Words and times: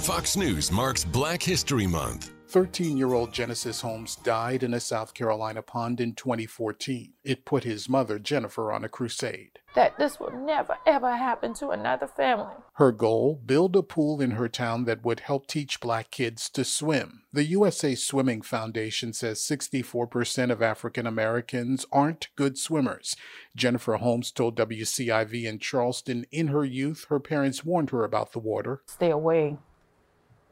Fox 0.00 0.36
News 0.36 0.72
marks 0.72 1.04
Black 1.04 1.42
History 1.42 1.86
Month. 1.86 2.30
13 2.52 2.98
year 2.98 3.14
old 3.14 3.32
Genesis 3.32 3.80
Holmes 3.80 4.14
died 4.14 4.62
in 4.62 4.74
a 4.74 4.80
South 4.80 5.14
Carolina 5.14 5.62
pond 5.62 6.02
in 6.02 6.12
2014. 6.14 7.14
It 7.24 7.46
put 7.46 7.64
his 7.64 7.88
mother, 7.88 8.18
Jennifer, 8.18 8.70
on 8.70 8.84
a 8.84 8.90
crusade. 8.90 9.58
That 9.74 9.96
this 9.96 10.20
will 10.20 10.32
never, 10.32 10.76
ever 10.86 11.16
happen 11.16 11.54
to 11.54 11.70
another 11.70 12.06
family. 12.06 12.52
Her 12.74 12.92
goal 12.92 13.40
build 13.46 13.74
a 13.74 13.82
pool 13.82 14.20
in 14.20 14.32
her 14.32 14.50
town 14.50 14.84
that 14.84 15.02
would 15.02 15.20
help 15.20 15.46
teach 15.46 15.80
black 15.80 16.10
kids 16.10 16.50
to 16.50 16.62
swim. 16.62 17.22
The 17.32 17.44
USA 17.44 17.94
Swimming 17.94 18.42
Foundation 18.42 19.14
says 19.14 19.40
64% 19.40 20.50
of 20.50 20.60
African 20.60 21.06
Americans 21.06 21.86
aren't 21.90 22.28
good 22.36 22.58
swimmers. 22.58 23.16
Jennifer 23.56 23.94
Holmes 23.94 24.30
told 24.30 24.58
WCIV 24.58 25.44
in 25.44 25.58
Charleston 25.58 26.26
in 26.30 26.48
her 26.48 26.66
youth, 26.66 27.06
her 27.08 27.18
parents 27.18 27.64
warned 27.64 27.88
her 27.90 28.04
about 28.04 28.32
the 28.32 28.40
water. 28.40 28.82
Stay 28.84 29.10
away. 29.10 29.56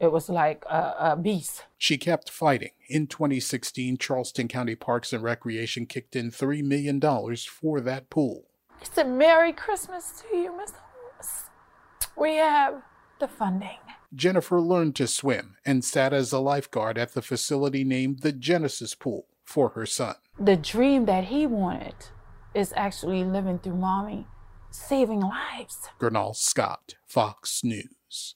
It 0.01 0.11
was 0.11 0.29
like 0.29 0.65
a, 0.65 0.95
a 1.11 1.15
beast. 1.15 1.65
She 1.77 1.95
kept 1.95 2.31
fighting. 2.31 2.71
In 2.89 3.05
2016, 3.05 3.97
Charleston 3.97 4.47
County 4.47 4.73
Parks 4.73 5.13
and 5.13 5.21
Recreation 5.21 5.85
kicked 5.85 6.15
in 6.15 6.31
$3 6.31 6.63
million 6.63 6.99
for 7.37 7.79
that 7.81 8.09
pool. 8.09 8.47
He 8.79 8.87
said, 8.91 9.07
Merry 9.07 9.53
Christmas 9.53 10.23
to 10.23 10.35
you, 10.35 10.57
Miss 10.57 10.71
Holmes. 10.71 11.43
We 12.17 12.37
have 12.37 12.81
the 13.19 13.27
funding. 13.27 13.77
Jennifer 14.11 14.59
learned 14.59 14.95
to 14.95 15.05
swim 15.05 15.57
and 15.63 15.85
sat 15.85 16.13
as 16.13 16.31
a 16.31 16.39
lifeguard 16.39 16.97
at 16.97 17.13
the 17.13 17.21
facility 17.21 17.83
named 17.83 18.21
the 18.21 18.31
Genesis 18.31 18.95
Pool 18.95 19.27
for 19.45 19.69
her 19.69 19.85
son. 19.85 20.15
The 20.39 20.57
dream 20.57 21.05
that 21.05 21.25
he 21.25 21.45
wanted 21.45 21.93
is 22.55 22.73
actually 22.75 23.23
living 23.23 23.59
through 23.59 23.75
mommy, 23.75 24.25
saving 24.71 25.21
lives. 25.21 25.89
Gernal 25.99 26.33
Scott, 26.33 26.95
Fox 27.05 27.63
News. 27.63 28.35